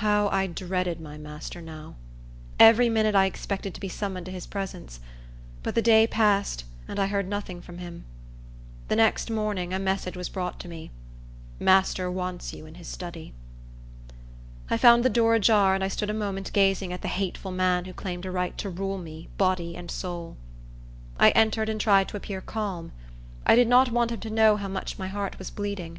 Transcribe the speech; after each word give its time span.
How 0.00 0.28
I 0.28 0.46
dreaded 0.46 0.98
my 0.98 1.18
master 1.18 1.60
now! 1.60 1.96
Every 2.58 2.88
minute 2.88 3.14
I 3.14 3.26
expected 3.26 3.74
to 3.74 3.80
be 3.80 3.88
summoned 3.90 4.24
to 4.24 4.32
his 4.32 4.46
presence; 4.46 4.98
but 5.62 5.74
the 5.74 5.82
day 5.82 6.06
passed, 6.06 6.64
and 6.88 6.98
I 6.98 7.06
heard 7.08 7.28
nothing 7.28 7.60
from 7.60 7.76
him. 7.76 8.06
The 8.88 8.96
next 8.96 9.30
morning, 9.30 9.74
a 9.74 9.78
message 9.78 10.16
was 10.16 10.30
brought 10.30 10.58
to 10.60 10.68
me: 10.68 10.90
"Master 11.60 12.10
wants 12.10 12.54
you 12.54 12.64
in 12.64 12.76
his 12.76 12.88
study." 12.88 13.34
I 14.70 14.78
found 14.78 15.04
the 15.04 15.10
door 15.10 15.34
ajar, 15.34 15.74
and 15.74 15.84
I 15.84 15.88
stood 15.88 16.08
a 16.08 16.14
moment 16.14 16.54
gazing 16.54 16.90
at 16.90 17.02
the 17.02 17.08
hateful 17.08 17.50
man 17.52 17.84
who 17.84 17.92
claimed 17.92 18.24
a 18.24 18.30
right 18.30 18.56
to 18.56 18.70
rule 18.70 18.96
me, 18.96 19.28
body 19.36 19.76
and 19.76 19.90
soul. 19.90 20.38
I 21.20 21.28
entered, 21.32 21.68
and 21.68 21.78
tried 21.78 22.08
to 22.08 22.16
appear 22.16 22.40
calm. 22.40 22.90
I 23.44 23.54
did 23.54 23.68
not 23.68 23.92
want 23.92 24.12
him 24.12 24.20
to 24.20 24.30
know 24.30 24.56
how 24.56 24.68
my 24.68 25.08
heart 25.08 25.38
was 25.38 25.50
bleeding. 25.50 25.98